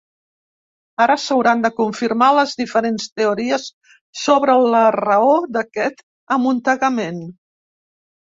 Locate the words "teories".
3.21-3.67